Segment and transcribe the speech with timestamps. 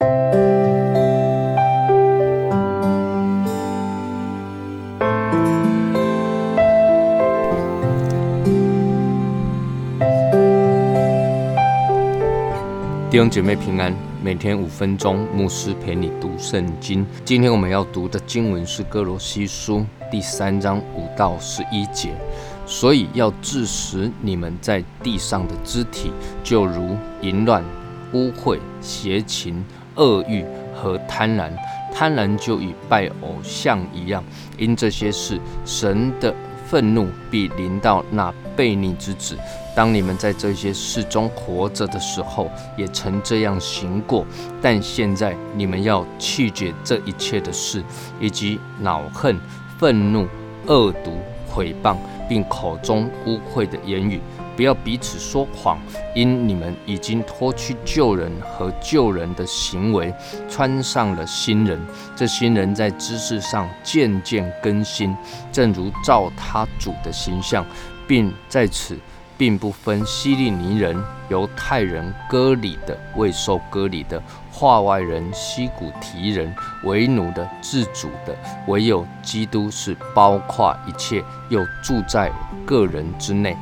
[0.00, 0.06] 弟
[13.18, 17.04] 兄姐妹平安，每天五分钟，牧师陪你读圣经。
[17.22, 22.14] 今天我们要读的经文是哥罗西书第三章五到十一节。
[22.64, 26.10] 所以要致死你们在地上的肢体，
[26.42, 27.62] 就如淫乱、
[28.14, 29.62] 污秽、邪情、
[29.96, 30.44] 恶欲
[30.74, 31.50] 和贪婪。
[31.92, 34.22] 贪婪就与拜偶像一样。
[34.56, 36.34] 因这些事，神的
[36.66, 39.36] 愤怒必临到那悖逆之子。
[39.74, 44.24] 当你们在这些事中活着的时候，也曾这样行过。
[44.60, 47.82] 但现在你们要弃绝这一切的事，
[48.20, 49.38] 以及恼恨、
[49.78, 50.26] 愤怒、
[50.66, 51.96] 恶毒、毁谤，
[52.28, 54.20] 并口中污秽的言语。
[54.60, 55.78] 不要彼此说谎，
[56.14, 60.12] 因你们已经脱去旧人和旧人的行为，
[60.50, 61.80] 穿上了新人。
[62.14, 65.16] 这新人在知识上渐渐更新，
[65.50, 67.64] 正如照他主的形象，
[68.06, 68.98] 并在此。
[69.38, 82.30] 并不分希利尼人、犹太人、割礼的、未受割礼的、化外人、西古提人、为奴的、自主的，唯有基督是包括一切，又住在
[82.66, 83.56] 个人之内。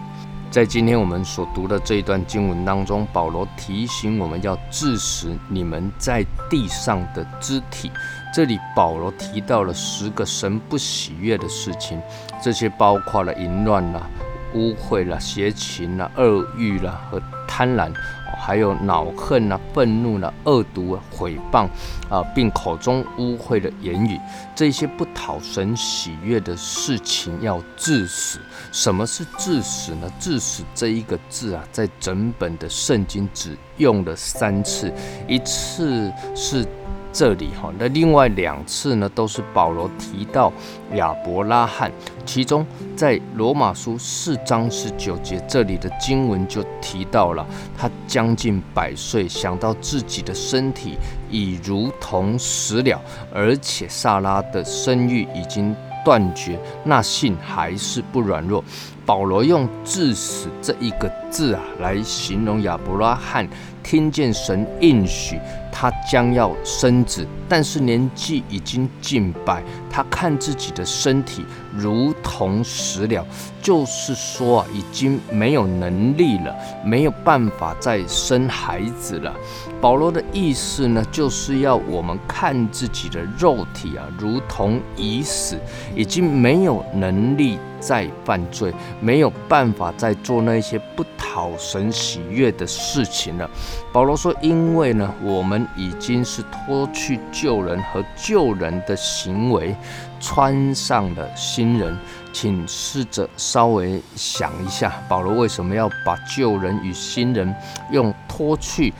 [0.51, 7.93] 在今天我们所读的这一段经文当中，保罗提醒我们要致死你们在地上的肢体。
[8.35, 12.01] 这里保罗提到了十个神不喜悦的事情，
[12.43, 14.09] 这些包括了淫乱啦。
[14.55, 17.93] 污秽啦、邪情啦、恶欲啦和贪婪，
[18.39, 21.69] 还有恼恨了、愤怒啊、恶毒、啊、毁谤
[22.09, 24.19] 啊，并口中污秽的言语，
[24.55, 28.39] 这些不讨神喜悦的事情要致死。
[28.73, 30.11] 什么是致死呢？
[30.19, 34.93] 致死这一个字啊，在整本的圣经只用了三次，
[35.27, 36.67] 一次是。
[37.13, 40.53] 这里哈，那另外两次呢，都是保罗提到
[40.95, 41.91] 亚伯拉罕，
[42.25, 47.47] 其中在罗马书四章十九节这里的经文就提到了
[47.77, 50.97] 他将近百岁，想到自己的身体
[51.31, 53.01] 已如同死了，
[53.35, 55.75] 而且萨拉的生育已经
[56.05, 58.63] 断绝，那信还是不软弱。
[59.05, 63.49] 保罗用“致死”这一个字啊，来形容亚伯拉罕
[63.83, 65.39] 听见神应许。
[65.71, 73.25] 他将要生子，但是年纪已经近百，他看自己的身体如同死了，
[73.63, 76.53] 就是说啊，已经没有能力了，
[76.85, 79.33] 没有办法再生孩子了。
[79.81, 85.57] 保罗的意思呢，就是要我们看自己的肉体啊，如同已死，
[85.95, 93.49] 已经没有能力再犯罪，没有办法再做那些不讨神喜悦的事情了。
[93.93, 99.77] 保罗说：“因为呢，我们。”已经是脱去旧人和旧人的行为，
[100.19, 101.97] 穿上了新人。
[102.33, 107.55] 请试着稍微想一下，保罗为什么要把旧人与新人
[107.91, 108.93] 用脱去，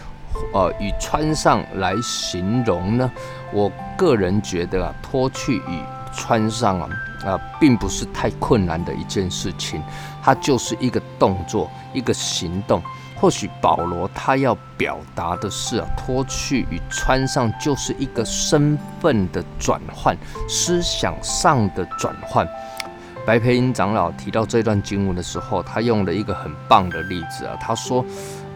[0.53, 3.11] 呃，与穿上来形容呢？
[3.53, 6.89] 我个人觉得啊，脱去与穿上啊，
[7.25, 9.83] 啊，并不是太困难的一件事情，
[10.23, 12.83] 它就是一个动作，一个行动。
[13.17, 20.17] 或许保罗他要表达的是啊，脱去与穿上就是一个身份的转换，
[20.49, 22.49] 思想上的转换。
[23.27, 28.05] 白培英长老提到这段经文的时候，他用了一个很棒的例子啊，他说。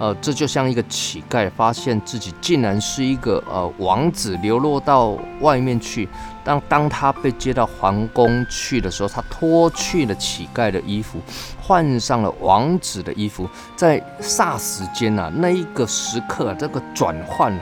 [0.03, 6.09] 呃，这就像一个乞丐发现自己竟然是一个呃王子，流落到外面去。
[6.43, 11.21] 当当他被接到皇宫去的时候，他脱去了乞丐的衣服，
[11.57, 13.49] 换上了王子的衣服。
[13.77, 17.57] 在霎时间呐，那一个时刻，这个转换。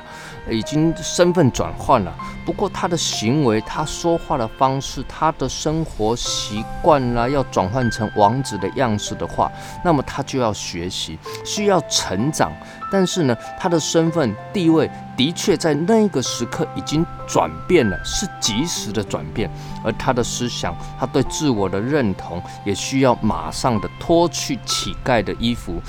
[0.49, 2.13] 已经身份转换了，
[2.45, 9.51] 不过他的行为、他说话的方式、他的生活习惯啦，要转换成王子的样式的话，
[9.85, 12.53] 那么他就要学习，需要成长。
[12.93, 19.49] 但是呢，他的身份地位的确在那个时刻已经转变了，是及时的转变，
[19.85, 25.81] 而他的思想、他对自我的认同，也需要马上的脱去乞丐的衣服。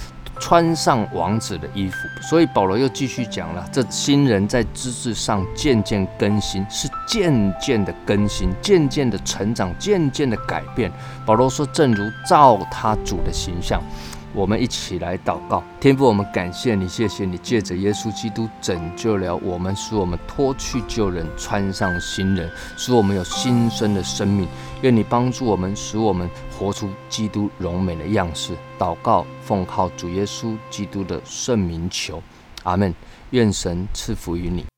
[0.41, 10.91] 穿上王子的衣服，所以保罗又继续讲了：这新人在资质上渐渐更新，是渐渐的更新，渐渐的成长，渐渐的改变。
[11.25, 13.81] 保罗说：“正如照他主的形象。”
[14.33, 24.47] 我们一起来祷告，天父，我们感谢你，谢谢你借着耶稣基督拯救了我们，使我们脱去旧人，穿上新人，使我们有新生的生命。
[24.81, 28.55] 愿你帮助我们，使我们活出基督荣美的样式。
[28.79, 32.23] 祷告，奉靠主耶稣基督的圣名求，
[32.63, 32.93] 阿门。
[33.31, 34.65] 愿神赐福于你。